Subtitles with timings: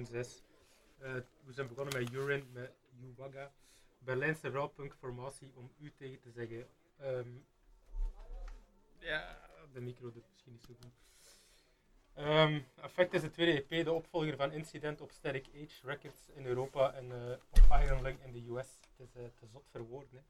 [0.00, 0.42] aflevering 6 van seizoen 6.
[1.02, 2.72] Uh, we zijn begonnen met Urin, met
[3.02, 3.52] Uwaga.
[3.98, 6.66] Berlijnse rawpunk formatie om u tegen te zeggen.
[7.02, 7.44] Um,
[8.98, 9.38] ja,
[9.72, 10.92] de micro doet misschien niet zo goed.
[12.26, 16.46] Um, Effect is de tweede EP, de opvolger van Incident op Static Age Records in
[16.46, 18.78] Europa en uh, op Iron in de US.
[18.96, 20.10] Het is uh, te zot voor woorden.
[20.12, 20.20] Hè.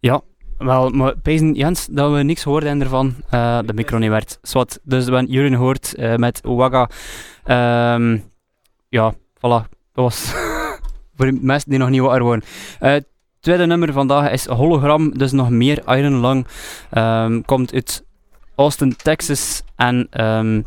[0.00, 0.22] Ja,
[0.58, 3.14] wel, maar pezen Jens dat we niks hoorden ervan.
[3.34, 4.38] Uh, de micro niet werd.
[4.42, 4.80] Zwat.
[4.82, 6.88] Dus we Jurin gehoord uh, met Owaga.
[7.94, 8.24] Um,
[8.88, 9.68] ja, voilà.
[9.92, 10.32] Dat was
[11.16, 12.44] voor de mensen die nog niet waren worden.
[12.80, 13.06] Uh, het
[13.40, 16.46] tweede nummer vandaag is Hologram, dus nog meer Iron Lung.
[16.92, 18.04] Um, komt uit
[18.54, 19.62] Austin, Texas.
[19.76, 20.66] En um,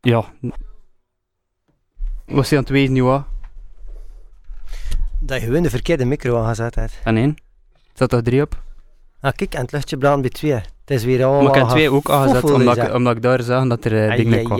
[0.00, 0.24] ja.
[2.26, 3.26] Wat je aan het weten, Joa?
[5.26, 6.98] Dat je gewoon de verkeerde micro aangezet hebt.
[7.04, 7.36] En één?
[7.94, 8.62] Zat er drie op?
[9.20, 10.52] Ah, kijk, en het luchtje brandt bij twee.
[10.52, 11.42] Het is weer allemaal...
[11.42, 14.16] Maar ik heb twee ook aangezet, omdat ik, omdat ik daar zag dat er uh,
[14.16, 14.58] dingen kwam.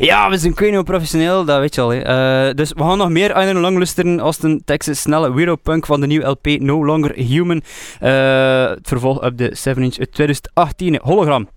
[0.00, 1.94] Ja, we zijn kwijt professioneel, dat weet je al.
[1.94, 4.20] Uh, dus we gaan nog meer Iron Long luisteren.
[4.20, 7.62] Austin, Texas, snelle Weirdo Punk van de nieuwe LP No Longer Human.
[8.02, 10.98] Uh, het vervolg op de 7-inch uit 2018.
[11.02, 11.48] Hologram.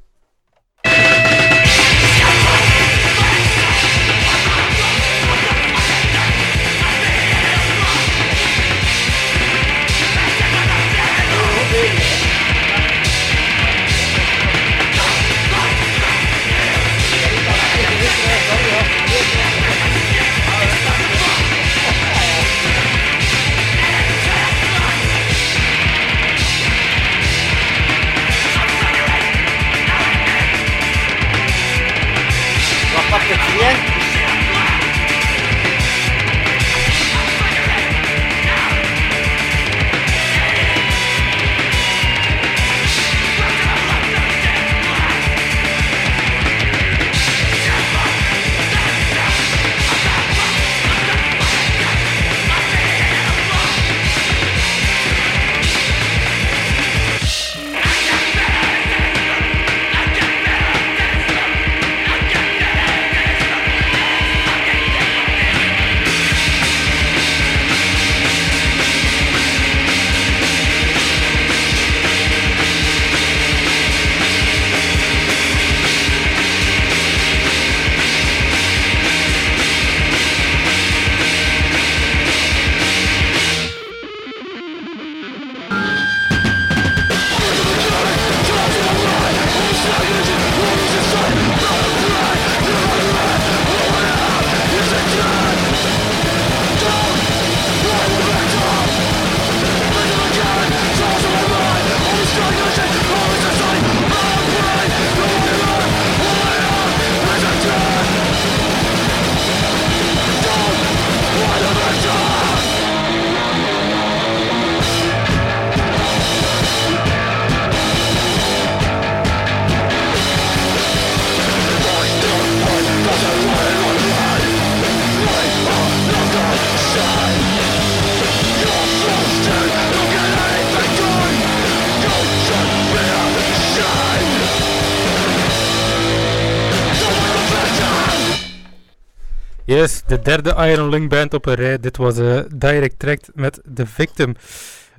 [139.73, 141.79] Yes, de derde Iron Lung band op een rij.
[141.79, 144.35] Dit was uh, Direct Track met The Victim.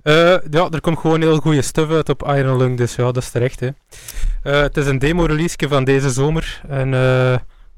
[0.03, 0.15] Uh,
[0.51, 3.31] ja, er komt gewoon heel goede stuff uit op Iron Lung, dus ja, dat is
[3.31, 3.61] terecht.
[3.61, 3.67] Hè.
[3.67, 3.73] Uh,
[4.61, 6.63] het is een demo-release van deze zomer.
[6.69, 6.91] En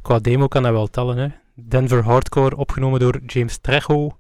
[0.03, 1.17] qua demo kan dat wel tellen.
[1.17, 1.29] Hè.
[1.55, 4.17] Denver Hardcore, opgenomen door James Trejo.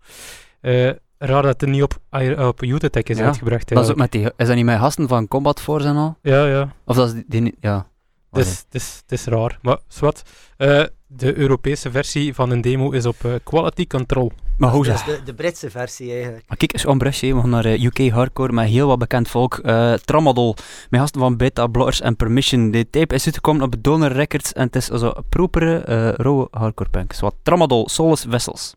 [1.18, 1.98] raar dat het niet op,
[2.38, 3.68] op Utah is uitgebracht.
[3.68, 6.16] Dat is, ook met die, is dat niet met gasten van Combat Force en al?
[6.22, 6.72] Ja, ja.
[6.84, 7.86] Of dat is die, die ja.
[8.36, 10.22] Het is, is, raar, maar zwart.
[10.58, 14.32] Uh, de Europese versie van een demo is op uh, Quality Control.
[14.56, 16.44] Maar hoe is de, de Britse versie eigenlijk.
[16.48, 19.60] Maar kijk eens ombrusje, we gaan naar uh, UK Hardcore met heel wat bekend volk.
[19.62, 20.56] Uh, Tramadol,
[20.90, 22.70] met gasten van Beta, Blotters en Permission.
[22.70, 26.48] De tape is uitgekomen op Donor Records en het is zo een propere, uh, rauwe
[26.50, 27.12] hardcore punk.
[27.12, 28.74] Zo Tramadol, Solus Vessels.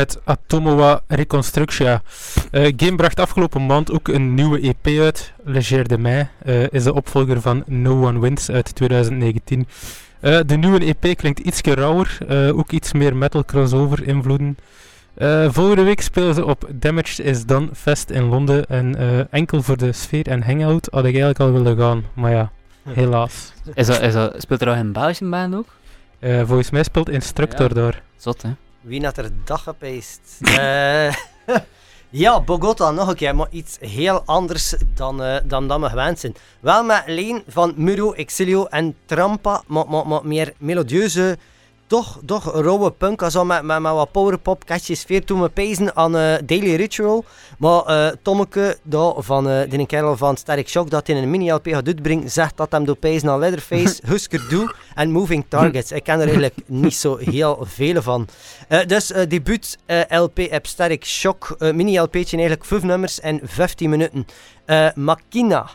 [0.00, 2.02] Met Atomowa Reconstructia.
[2.50, 5.32] Eh, Game bracht afgelopen maand ook een nieuwe EP uit.
[5.44, 9.66] Leger de Mai eh, is de opvolger van No One Wins uit 2019.
[10.20, 14.56] Eh, de nieuwe EP klinkt iets rauwer, eh, ook iets meer metal crossover invloeden.
[15.14, 18.66] Eh, volgende week spelen ze op Damaged is Done Fest in Londen.
[18.66, 22.04] En eh, enkel voor de sfeer en hangout had ik eigenlijk al willen gaan.
[22.14, 22.50] Maar ja,
[22.88, 23.52] helaas.
[23.74, 25.66] Is dat, is dat, speelt er al een Belgische band ook?
[26.18, 27.74] Eh, volgens mij speelt Instructor Ja.
[27.74, 28.02] daar.
[28.16, 28.50] Zot, hè?
[28.80, 30.20] Wie had er dag gepeest?
[30.58, 31.14] Eh,
[32.10, 36.18] ja, Bogota nog een keer, maar iets heel anders dan, eh, dan dat we gewend
[36.18, 36.34] zijn.
[36.60, 41.38] Wel met Leen van Muro, Exilio en Trampa, maar, maar, meer melodieuze,
[41.86, 45.24] toch, toch rauwe punk, zo met, met, met wat powerpop, catchy sfeer.
[45.24, 47.24] Toen we pezen aan eh, Daily Ritual,
[47.60, 51.86] maar eh Tommeke daar van die kerel van Sterk Shock dat in een mini-LP gaat
[51.86, 55.92] uitbrengen, zegt dat hem door pezen aan Leatherface, Husker Du en Moving Targets.
[55.92, 58.28] Ik ken er eigenlijk niet zo heel veel van.
[58.68, 64.26] Eh, dus debuut LP heb Sterk Shock, mini-LP'tje eigenlijk 5 nummers en 15 minuten.
[64.94, 65.70] Makina.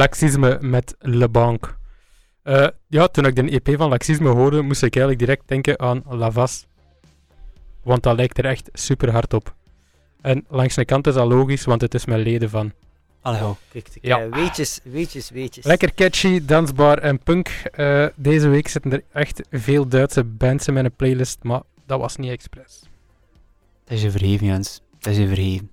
[0.00, 1.70] Laxisme met Le Banque.
[2.42, 6.02] Eh, ja, toen ik de EP van Laxisme hoorde, moest ik eigenlijk direct denken aan
[6.08, 6.66] Lavas.
[7.82, 9.54] Want dat lijkt er echt super hard op.
[10.20, 12.72] En langs de kant is dat logisch, want het is met leden van.
[13.22, 13.56] Allee, ho.
[13.72, 14.20] Kijk, kijk, Ja.
[14.22, 15.64] eh, weetjes, weetjes, weetjes.
[15.64, 17.48] Lekker catchy, dansbaar en punk.
[17.48, 22.16] Eh, deze week zitten er echt veel Duitse bands in mijn playlist, maar dat was
[22.16, 22.80] niet expres.
[23.84, 24.80] Dat is je vergeven, Jens.
[24.98, 25.70] Dat is je vergeven.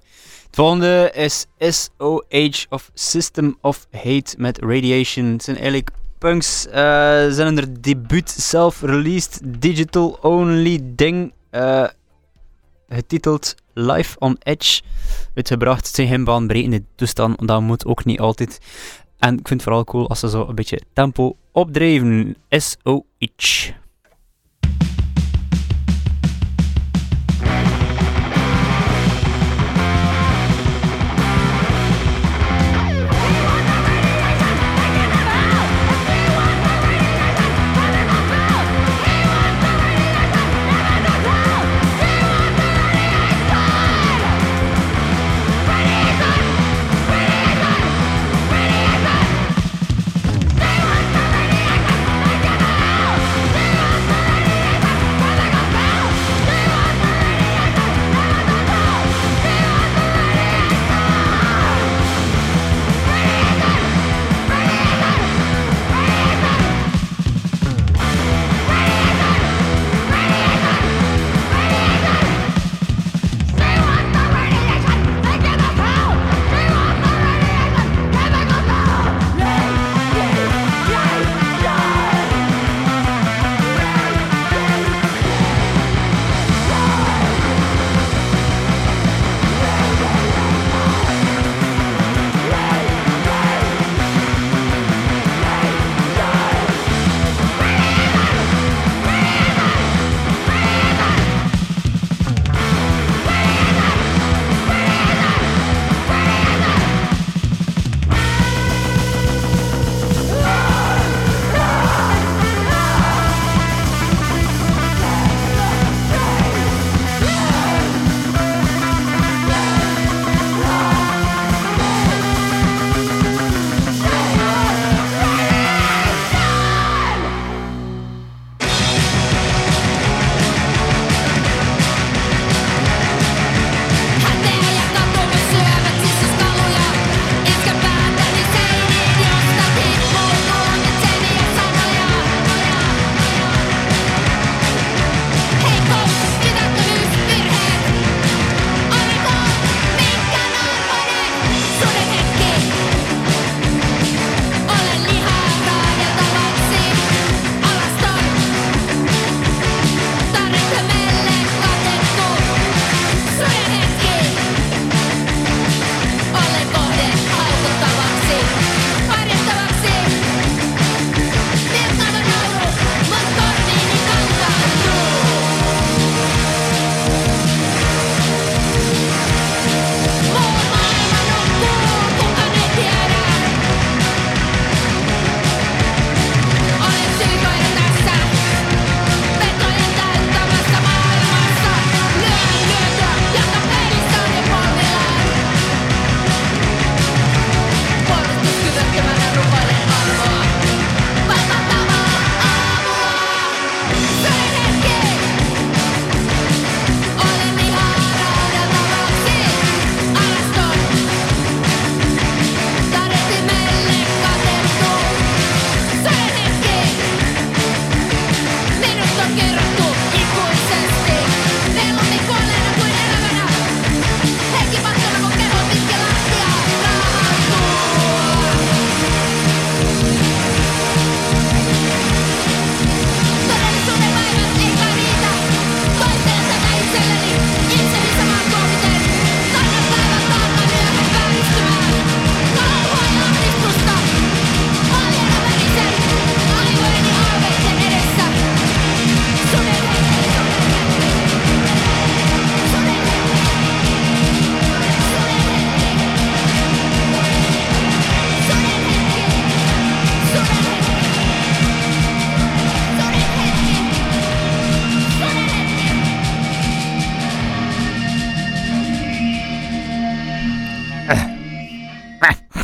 [0.58, 5.26] Volgende is SOH of System of Hate met Radiation.
[5.26, 6.68] Het zijn eigenlijk punks.
[6.68, 11.34] eh, Ze zijn hun debuut self-released digital only ding.
[11.50, 11.88] eh,
[12.90, 14.82] getiteld Life on Edge.
[15.36, 15.86] Uitgebracht.
[15.86, 17.48] Het zijn geen baanbrekende toestand.
[17.48, 18.60] Dat moet ook niet altijd.
[19.18, 22.36] En ik vind het vooral cool als ze zo een beetje tempo opdrijven.
[22.50, 23.72] SOH.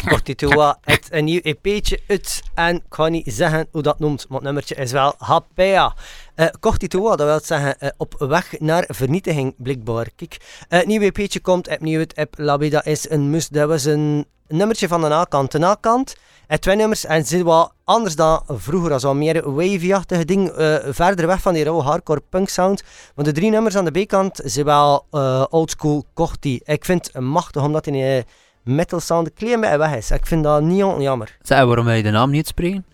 [0.08, 4.38] Kortitua heeft een nieuw EP'tje uit en ik ga niet zeggen hoe dat noemt, maar
[4.38, 5.96] het nummertje is wel Hapea.
[6.36, 10.10] Uh, Kortitua, dat wil zeggen uh, op weg naar vernietiging, blijkbaar.
[10.16, 13.54] Kijk, uh, het nieuwe EP'tje komt opnieuw uit Ep Labida is een must.
[13.54, 15.52] Dat was een nummertje van de nakant.
[15.52, 16.16] De nakant
[16.48, 18.90] en twee nummers en zit wat anders dan vroeger.
[18.90, 20.52] Dat was meer wavy-achtige ding.
[20.86, 22.84] Verder weg van die rauwe hardcore punk sound.
[23.16, 25.06] Want de drie nummers aan de B-kant zijn wel
[25.50, 26.60] oldschool Korti.
[26.64, 28.22] Ik vind het machtig omdat uh,
[28.64, 30.12] metal sound een klein beetje weg is.
[30.12, 31.38] Ik vind dat niet jammer.
[31.42, 32.86] Zeg, waarom wil je de naam niet spreken?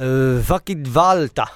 [0.00, 1.50] Uh, Vakit Valta.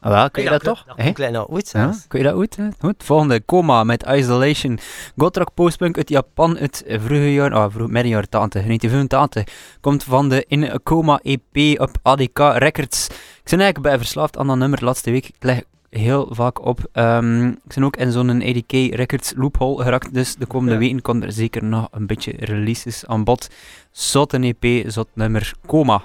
[0.00, 0.84] Ah, wel, kun je dat, toch?
[0.84, 2.56] Dat ja, kun je dat goed?
[2.56, 2.68] Hè?
[2.78, 3.02] Goed.
[3.04, 4.78] Volgende, Coma met Isolation.
[5.16, 9.78] Gotrock postpunk uit Japan uit vroege jaar, ah, vroeg, midden 80, 1985.
[9.80, 13.06] Komt van de In Coma EP op ADK Records.
[13.08, 15.26] Ik ben eigenlijk bij verslaafd aan dat nummer laatste week.
[15.26, 15.62] Ik leg
[15.98, 16.78] heel vaak op.
[16.92, 20.78] Um, ik ben ook in zo'n ADK Records loophole geraakt, dus de komende ja.
[20.78, 23.50] weken komt er zeker nog een beetje releases aan bod.
[23.90, 26.02] Zot een EP, zot nummer Coma.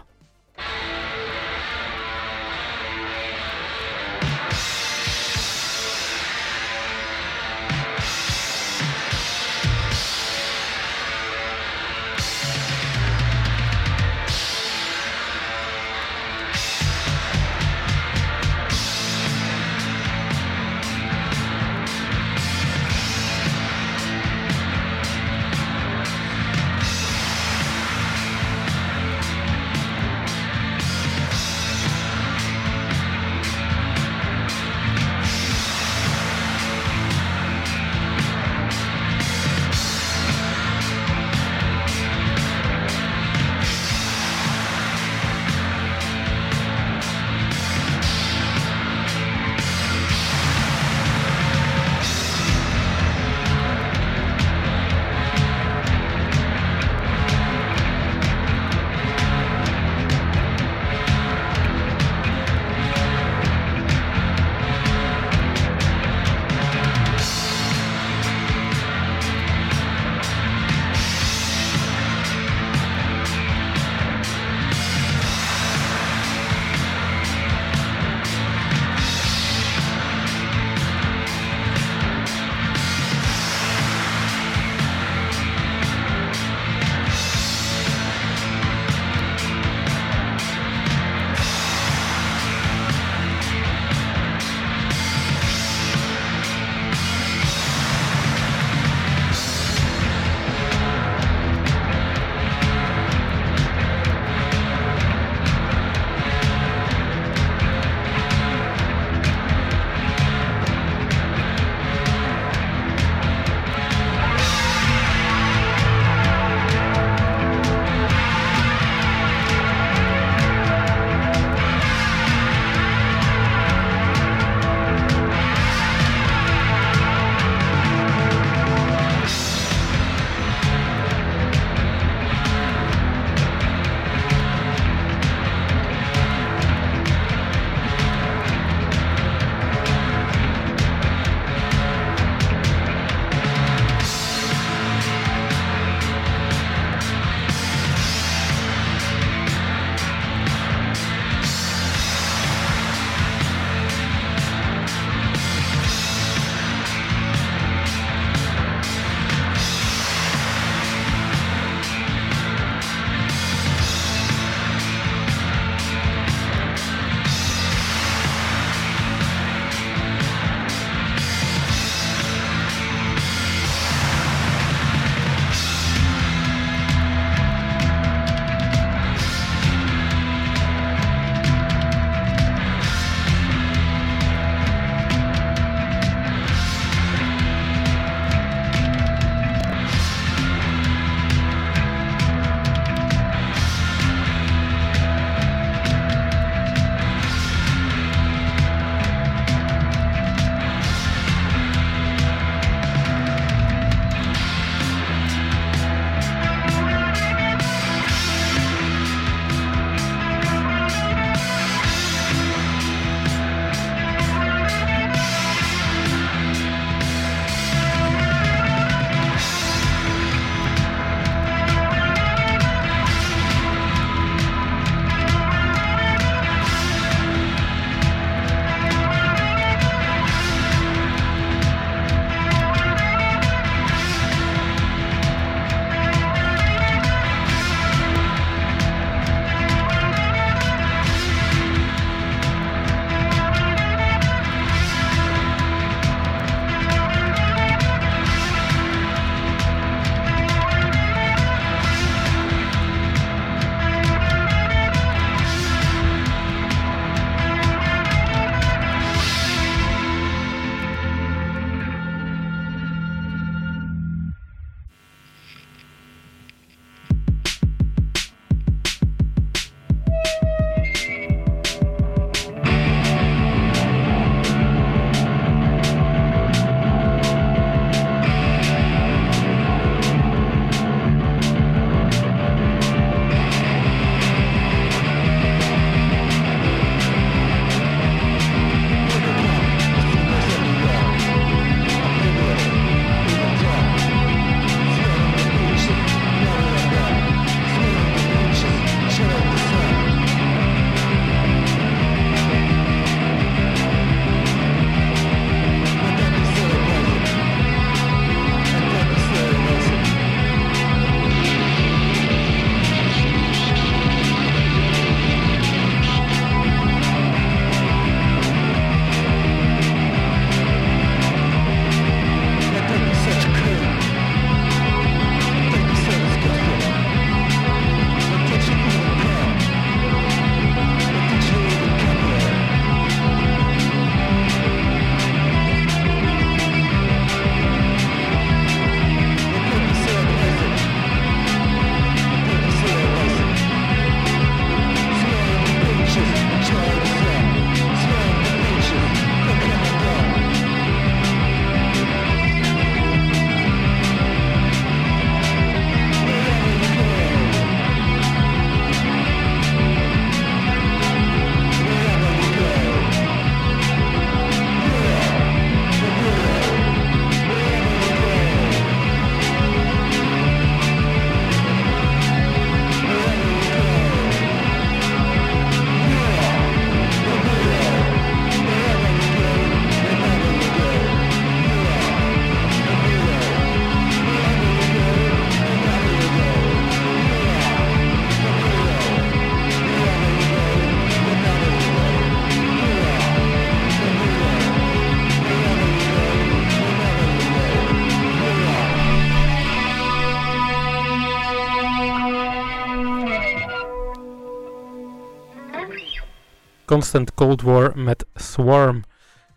[406.90, 409.04] Constant Cold War met Swarm.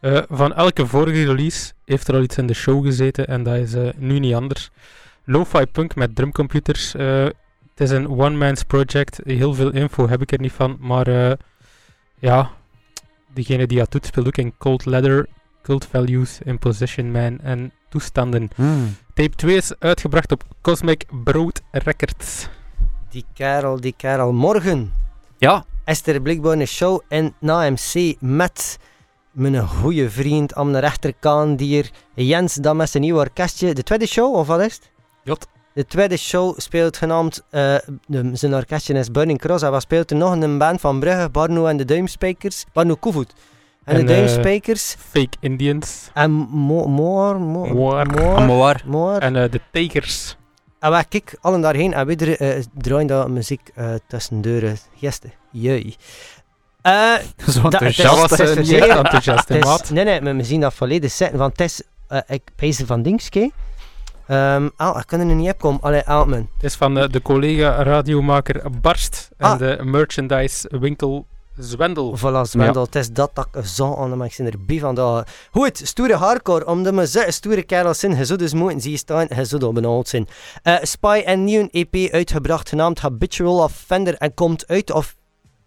[0.01, 3.57] Eh, van elke vorige release heeft er al iets in de show gezeten en dat
[3.57, 4.71] is eh, nu niet anders.
[5.25, 6.95] Lo-fi punk met drumcomputers.
[6.95, 9.21] Eh, het is een one-man's project.
[9.25, 11.33] Heel veel info heb ik er niet van, maar eh,
[12.19, 12.51] ja,
[13.35, 15.27] degene die dat doet speelt ook in Cold Leather,
[15.63, 18.51] Cult Values, Imposition Man en toestanden.
[18.55, 18.97] Hmm.
[19.15, 22.49] Tape 2 is uitgebracht op Cosmic Broad Records.
[23.11, 24.33] Die kerel, die kerel.
[24.33, 24.93] Morgen
[25.39, 25.65] Ja,
[26.05, 28.79] er blijkbaar een show in NAMC met
[29.33, 33.75] mijn goede vriend aan de rechterkant hier, Jens, dan met zijn nieuw orkestje.
[33.75, 34.91] De tweede show, of wat is het?
[35.25, 35.47] Jot.
[35.75, 37.75] De tweede show speelt genaamd, eh,
[38.07, 39.63] de- zijn orkestje is Burning Cross.
[39.63, 42.65] En wat speelt er nog een band van Brugge, Barno en de Duimspijkers.
[42.73, 43.33] Barno Koevoet.
[43.85, 44.97] En, En, de eh, Duimspijkers.
[45.11, 46.11] Fake Indians.
[46.15, 47.67] en Mo- Moor, Mo-
[48.47, 48.83] Moor.
[48.87, 49.17] Moor.
[49.19, 50.37] En eh, de Takers.
[50.83, 54.77] En wij kijk allen daarheen en we uh, draaien dat muziek uh, tussen deuren.
[54.97, 55.33] Gisten.
[55.51, 55.97] Jee.
[56.83, 57.15] Eh,
[57.47, 61.39] Zo is- Dat is eh, zeer- enthousiast, is- nee, nee, we zien dat volledig zitten.
[61.39, 63.51] Want het is, eh, ik pees van Dingske.
[64.27, 65.81] Ehm ah, ik kan er nu niet op komen.
[65.81, 66.49] Allee, Altman.
[66.55, 69.59] Het is van eh, de collega-radiomaker Barst en Ah.
[69.59, 71.27] de merchandise-winkel
[71.59, 72.17] Zwendel.
[72.19, 72.83] Voilà, Zwendel.
[72.83, 75.31] Het is dat dat ik zo aan maar ik ben erbij van dat.
[75.51, 76.67] Goed, stoere hardcore.
[76.67, 79.73] Omdat we zulke stoere kerels zijn, je zou dus moeten zien staan, je zou al
[79.73, 80.29] benauwd zijn.
[80.63, 84.15] Eh, Spy en nieuw EP uitgebracht, genaamd Habitual Offender.
[84.15, 85.15] En komt uit, of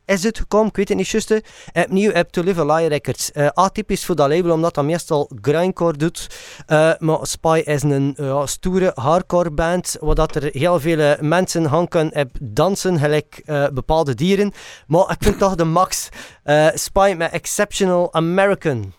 [0.05, 1.41] is het gekomen, ik weet het niet juist.
[1.73, 3.31] Opnieuw op To Live a Lie Records.
[3.31, 6.27] Eh, atypisch voor dat label, omdat dat meestal grindcore doet.
[6.65, 12.15] Eh, maar Spy is een eh, stoere hardcore band, waar er heel veel mensen hangen
[12.15, 14.51] op dansen, gelijk bepaalde dieren.
[14.87, 16.09] Maar ik vind toch de max.
[16.73, 18.93] Spy met Exceptional American.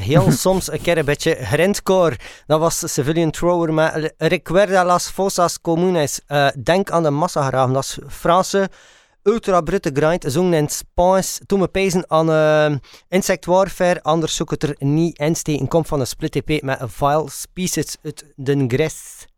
[0.00, 2.16] Heel soms een keer een beetje grindcore.
[2.46, 6.20] Dat was Civilian Thrower met Recuerda las fosas comunes.
[6.26, 7.72] Eh, denk aan de massagraven.
[7.72, 8.70] Dat is Franse
[9.22, 11.40] ultra brutte grind, zongen in Spaans.
[11.46, 15.68] Toen we pezen aan eh, Insect Warfare, anders zoek het er niet in steken.
[15.68, 19.28] Komt van een split EP met Vile Species uit de Gres.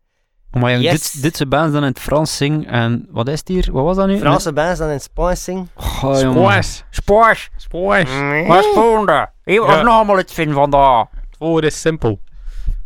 [0.53, 1.11] Maar Yes.
[1.11, 2.65] dit, dit ze bands dan in het Frans zingen.
[2.65, 3.69] En wat is het hier?
[3.71, 4.17] Wat was dat nu?
[4.19, 5.69] Franse bands dan in het Spaans zingen.
[5.75, 6.63] Oh, jongen.
[6.89, 7.49] Spoors.
[7.57, 8.09] Spoors.
[8.47, 9.11] Wat is volgende?
[9.43, 9.81] Was Ja.
[9.81, 11.05] nog allemaal het vinden vandaag.
[11.11, 12.19] Het volgende is simpel.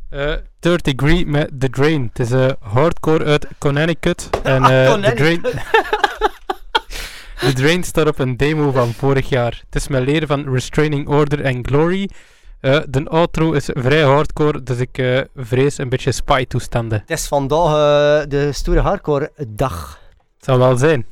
[0.09, 2.09] Eh Third Degree met The Drain.
[2.13, 4.29] Het is een hardcore uit Connecticut.
[4.43, 5.41] En eh The Drain...
[5.41, 5.61] Connecticut.
[7.39, 9.61] The Drain staat op een demo van vorig jaar.
[9.65, 12.09] Het is met leren van Restraining Order en Glory.
[12.59, 16.99] Eh, de outro is vrij hardcore, dus ik eh, vrees een beetje spy-toestanden.
[16.99, 19.99] Het is vandaag eh, de stoere hardcore dag.
[20.35, 21.05] Het zal wel zijn.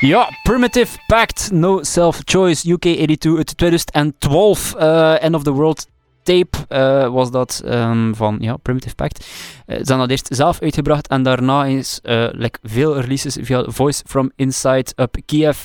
[0.00, 4.74] Ja, Primitive Pact, No Self Choice, UK 82 uit 2012.
[4.74, 5.86] eh, End of the World
[6.22, 9.18] tape eh, was dat ehm, van ja, Primitive Pact.
[9.18, 9.26] Eh,
[9.66, 14.02] ze hebben dat eerst zelf uitgebracht en daarna is eh, like veel releases via Voice
[14.06, 15.64] from Inside Up Kiev.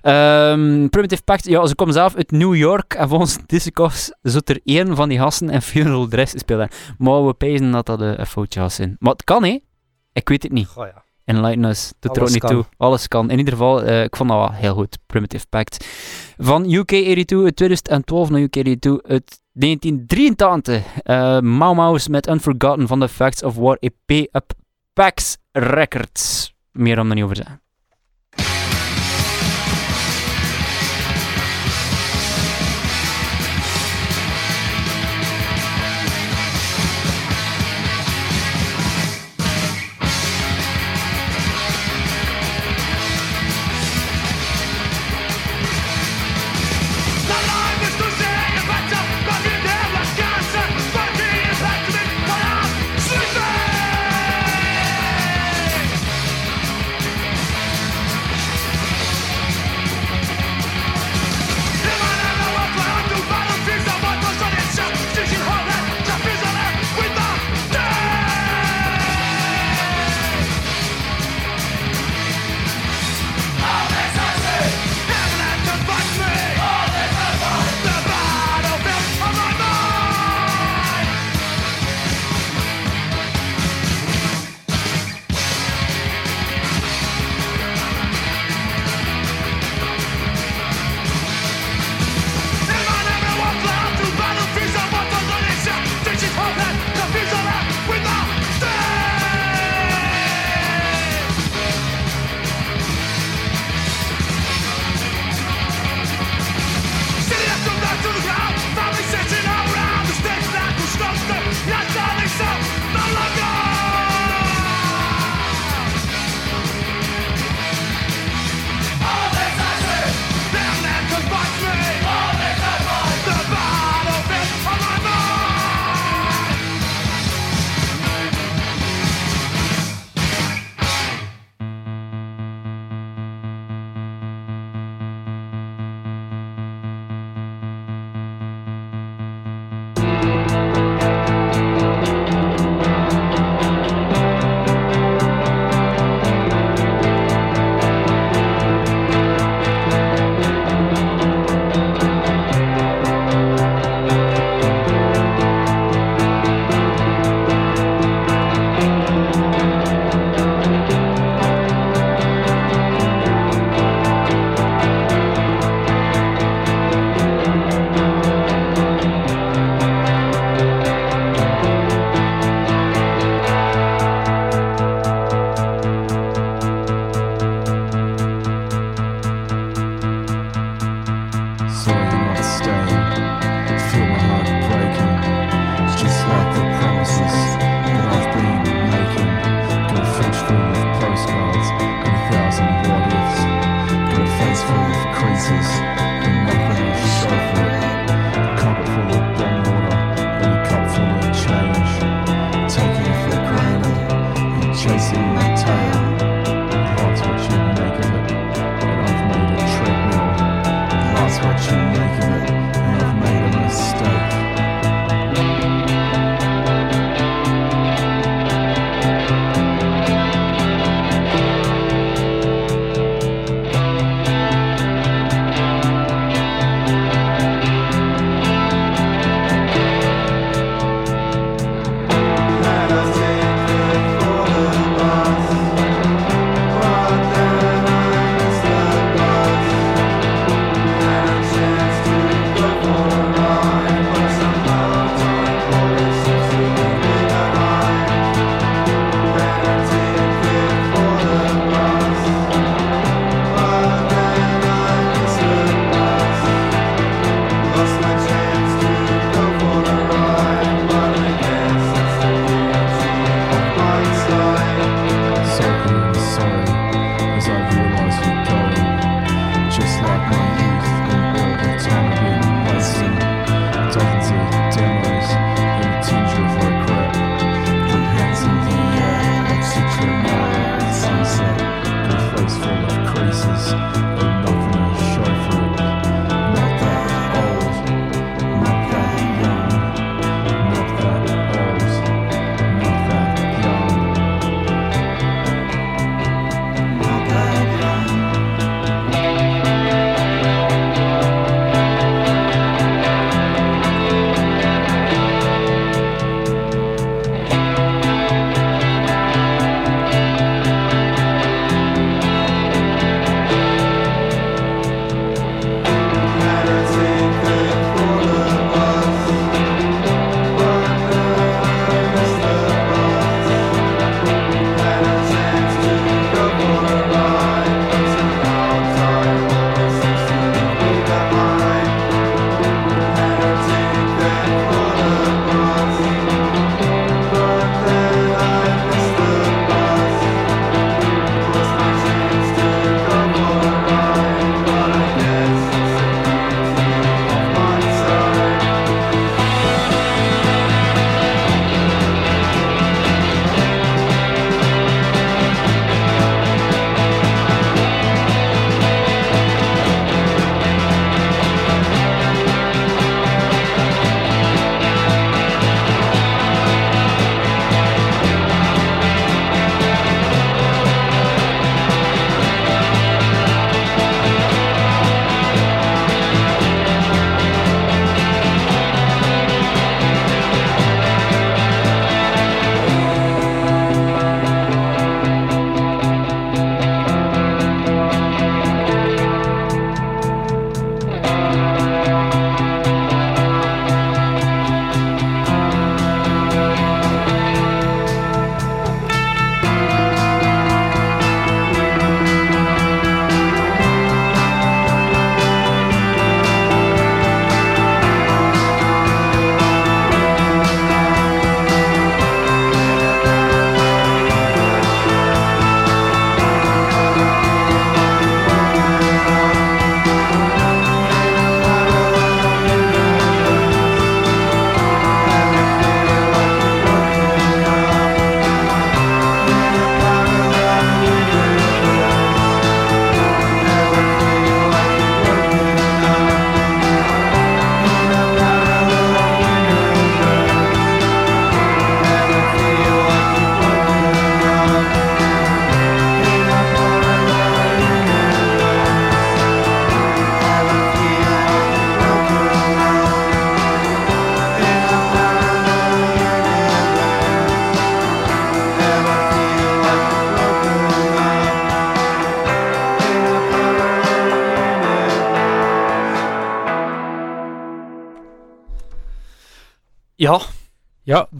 [0.00, 4.60] Ehm, Primitive Pact, ja, ze komen zelf uit New York en volgens Discos zit er
[4.64, 6.68] één van die gasten en Funeral Dress spelen.
[6.98, 8.96] Maar we pijzen dat dat een foutje was in.
[8.98, 9.58] Maar het kan, hè?
[10.12, 10.66] Ik weet het niet.
[10.66, 11.04] Goh ja.
[11.36, 11.92] Enlighten us.
[11.98, 12.50] Doet er ook Alles niet kan.
[12.50, 12.64] toe.
[12.76, 13.30] Alles kan.
[13.30, 14.98] In ieder geval, eh, ik vond dat wel heel goed.
[15.06, 15.86] Primitive Pact.
[16.38, 20.84] Van UK 82 uit 2012 naar UK 82 uit 1983.
[21.02, 24.52] Eh Mau Mau's met Unforgotten van The Facts of War EP up
[24.92, 26.54] Pax Records.
[26.72, 27.61] Meer om er niet over te zeggen.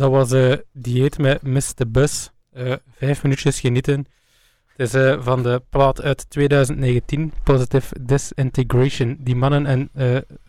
[0.02, 1.88] Dat was eh dieet met Mr.
[1.88, 2.30] Bus.
[2.52, 4.06] Eh, vijf minuutjes genieten.
[4.76, 9.16] Het is eh, van de plaat uit 2019, Positive Disintegration.
[9.20, 9.90] Die mannen en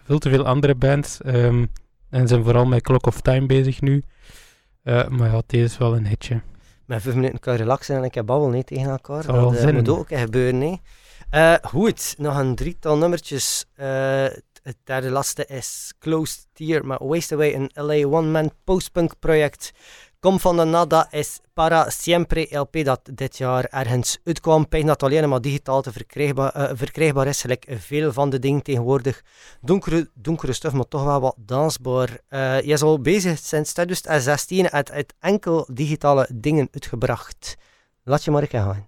[0.03, 1.21] veel te veel andere bands.
[1.21, 1.65] ehm,
[2.09, 4.03] en zijn vooral met Clock of Time bezig nu.
[4.83, 6.41] Maar ja, deze is wel een hitje.
[6.85, 9.23] Met vijf minuten kan je relaxen en ik heb babbel niet tegen elkaar.
[9.23, 10.57] Zal Dat moet ook gebeuren.
[10.57, 10.81] Nee.
[11.29, 13.65] Eh, goed, nog een drietal nummertjes.
[14.63, 19.71] Het derde laatste is Closed Tier met Waste Away, een LA one-man postpunk project.
[20.19, 24.67] Kom van de Nada is Para Siempre LP dat dit jaar ergens uitkwam.
[24.67, 28.61] Pijn dat alleen maar digitaal te verkrijgbaar, eh, verkrijgbaar is, gelijk veel van de dingen
[28.61, 29.23] tegenwoordig.
[29.61, 32.19] Donkere, donkere stof, maar toch wel wat dansbaar.
[32.27, 37.55] Eh, je is al bezig sinds 2016 en het uit enkel digitale dingen uitgebracht.
[38.03, 38.87] Laat je maar gaan.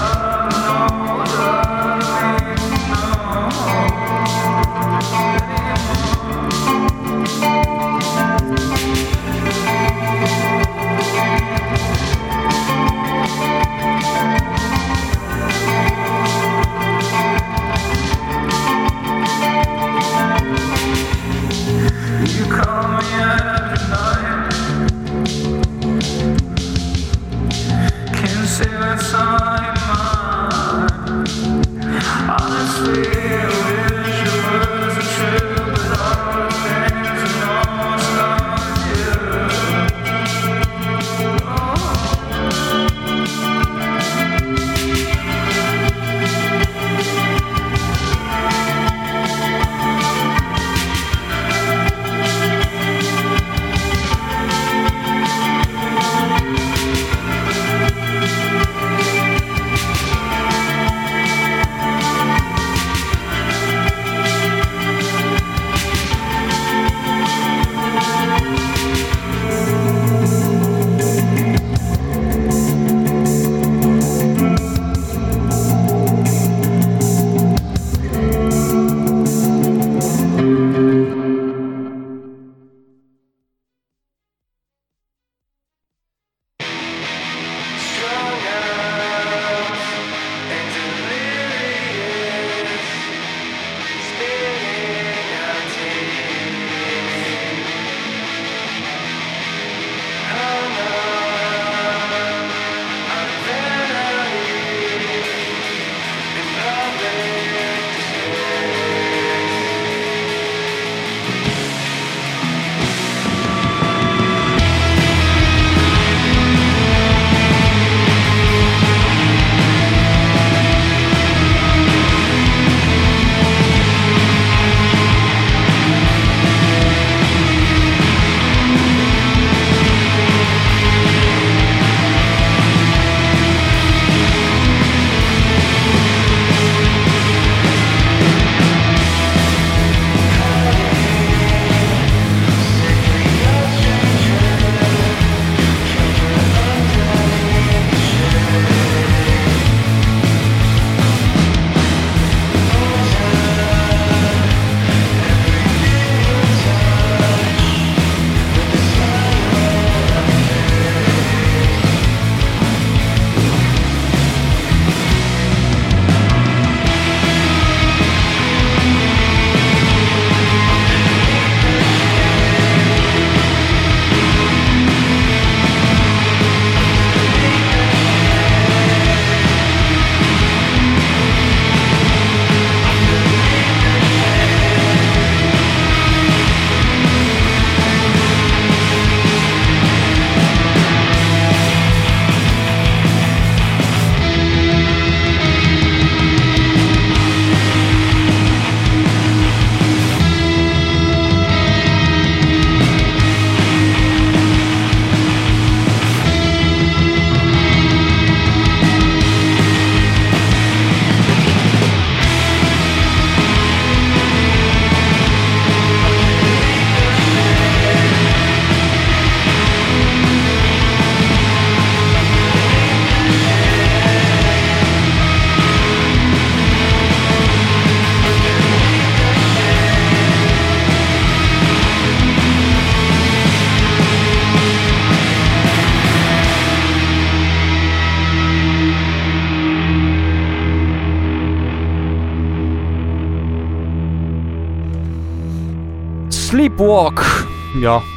[28.97, 29.70] time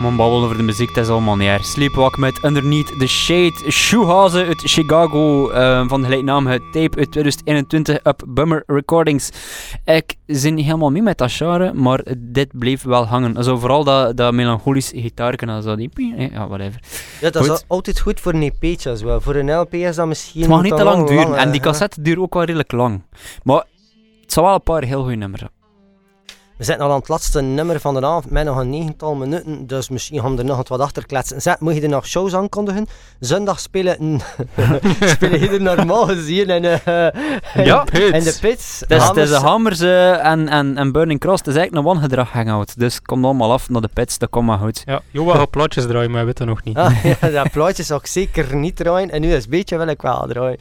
[0.04, 1.64] man babbelen over de muziek, het is allemaal niet erg.
[1.64, 3.70] Sleepwalk met Underneath the Shade.
[3.70, 9.30] Shoehazen uit Chicago eh, van de gelijknamige tape uit 2021 op Bummer Recordings.
[9.84, 13.36] Ik zit niet helemaal mee met dat genre, maar dit bleef wel hangen.
[13.36, 15.76] Also vooral dat, dat melancholische gitaarken en zo.
[15.76, 16.80] Die, eh, ja, whatever.
[17.20, 17.64] Ja, dat is Goed.
[17.66, 19.20] altijd goed voor een EP'tje als wel.
[19.20, 20.40] Voor een LP is dat misschien...
[20.40, 21.36] Het mag niet te lang duren.
[21.36, 23.02] En die cassette duurt ook wel redelijk lang.
[23.42, 23.64] Maar
[24.20, 25.42] het zal wel een paar heel goede nummers.
[26.56, 29.66] We zitten al aan het laatste nummer van de avond met nog een negental minuten,
[29.66, 31.42] dus misschien gaan we er nog wat achter kletsen.
[31.42, 32.86] Zet, moet je er nog shows aankondigen?
[33.20, 34.20] Zondag spelen,
[35.14, 36.76] spelen hier normaal gezien in, eh
[37.64, 38.80] Ja, in de pits.
[38.80, 41.38] Het is, het is Hamers- de Hammers eh, en, en, en Burning Cross.
[41.38, 42.78] Het is eigenlijk een wangedrag hangout.
[42.78, 44.82] Dus kom allemaal af naar de pits, dat komt maar goed.
[44.84, 46.76] Ja, Joa gaat plaatjes draaien, maar weet dat nog niet.
[46.76, 49.10] Ah, ja, dat plaatje zou ik zeker niet draaien.
[49.10, 50.58] En nu is het beetje wil ik wel draaien.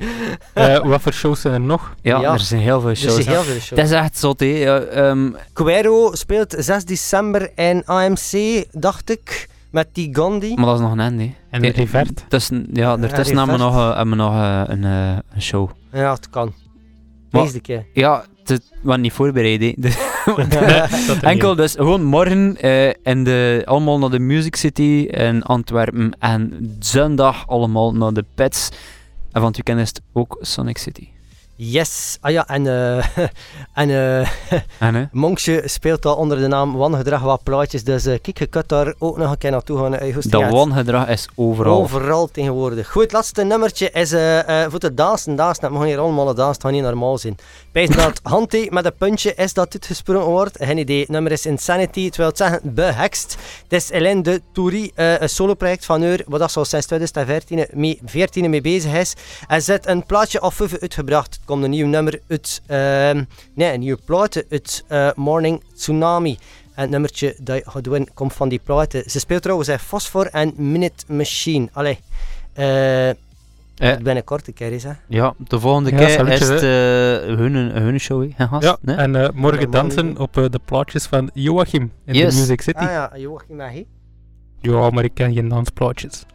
[0.54, 1.94] Eh, wat voor shows zijn er nog?
[2.02, 2.34] Ja, Ja.
[2.34, 3.18] er zijn heel veel shows.
[3.18, 3.70] er heel veel shows.
[3.70, 4.80] Het is echt zot, hè.
[4.90, 5.30] Ehm,
[5.84, 10.54] Quero speelt 6 december in AMC, dacht ik, met die Gandhi.
[10.56, 11.30] maar dat is nog een einde.
[11.50, 11.72] En Ja.
[11.72, 12.26] Revert.
[12.28, 15.70] Tussen, ja, daartussen hebben we nog, eh, hebben we nog eh, een, eh, een show.
[15.92, 16.54] Ja, het kan.
[17.30, 17.86] Deze keer.
[17.94, 19.74] Ja, het was niet voorbereid, hè.
[19.78, 19.96] Dus
[20.50, 26.16] er Enkel dus gewoon morgen eh, in de, allemaal naar de Music City in Antwerpen.
[26.20, 28.70] En zondag allemaal naar de Pets.
[29.32, 31.08] En van het weekend is het ook Sonic City.
[31.56, 32.18] Yes.
[32.22, 33.18] Ah ja, en, eh
[33.74, 33.90] en
[34.80, 35.04] En hè?
[35.24, 37.84] Monksje speelt al onder de naam Wangedrag wat plaatjes.
[37.84, 40.14] Dus eh kijk, je kunt daar ook nog een keer naartoe gaan.
[40.14, 41.82] Goesting Dat wangedrag is overal.
[41.82, 42.92] Overal tegenwoordig.
[42.92, 44.10] Goed, het laatste nummertje is
[44.70, 45.36] voor de dansen.
[45.36, 47.38] Dansen, dat mag hier allemaal dansen, het gaat niet normaal zijn.
[47.74, 50.58] Bij dat Hanti met een puntje is dat uitgesproken wordt.
[50.62, 51.06] Geen idee.
[51.08, 53.38] Nummer is Insanity, het wil zeggen behext.
[53.64, 57.68] Het is Hélène de Toury, eh, een soloproject van haar, wat dat zo sinds 2014
[57.74, 59.14] mee, 14 mee bezig is.
[59.48, 61.34] En heeft een plaatje of vijf uitgebracht.
[61.34, 66.38] Het komt een nieuw nummer uit, ehm, nee, een nieuwe plaat uit eh, Morning Tsunami.
[66.76, 69.10] En het nummertje dat je gaat doen komt van die platen.
[69.10, 71.70] Ze speelt trouwens in Phosphor en Minute Machine.
[71.72, 72.00] Allee,
[72.54, 73.10] eh
[73.84, 73.98] eh.
[73.98, 74.92] binnenkort een keer is, hè.
[75.08, 76.58] Ja, de volgende keer is eh,
[77.38, 78.64] hun, eh, hun show, hè, gast.
[78.64, 82.78] Ja, en eh, morgen dansen op de plaatjes van Joachim in de Music City.
[82.78, 83.86] Ah ja, Joachim Nahi.
[84.60, 86.26] Ja, maar ik ken geen dansplaatjes.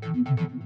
[0.00, 0.65] Thank